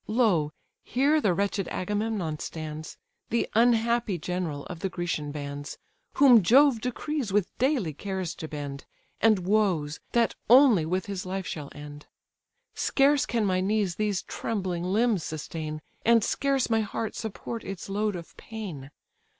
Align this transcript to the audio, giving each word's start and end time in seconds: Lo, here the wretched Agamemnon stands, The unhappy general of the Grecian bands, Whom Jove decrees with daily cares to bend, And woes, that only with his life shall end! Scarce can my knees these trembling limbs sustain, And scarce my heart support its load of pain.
Lo, 0.07 0.51
here 0.81 1.21
the 1.21 1.31
wretched 1.31 1.67
Agamemnon 1.67 2.39
stands, 2.39 2.97
The 3.29 3.47
unhappy 3.53 4.17
general 4.17 4.65
of 4.65 4.79
the 4.79 4.89
Grecian 4.89 5.31
bands, 5.31 5.77
Whom 6.13 6.41
Jove 6.41 6.81
decrees 6.81 7.31
with 7.31 7.55
daily 7.59 7.93
cares 7.93 8.33
to 8.37 8.47
bend, 8.47 8.85
And 9.21 9.45
woes, 9.45 9.99
that 10.13 10.33
only 10.49 10.87
with 10.87 11.05
his 11.05 11.23
life 11.23 11.45
shall 11.45 11.69
end! 11.75 12.07
Scarce 12.73 13.27
can 13.27 13.45
my 13.45 13.61
knees 13.61 13.97
these 13.97 14.23
trembling 14.23 14.83
limbs 14.85 15.23
sustain, 15.23 15.83
And 16.03 16.23
scarce 16.23 16.67
my 16.67 16.79
heart 16.81 17.13
support 17.15 17.63
its 17.63 17.87
load 17.87 18.15
of 18.15 18.35
pain. 18.37 18.89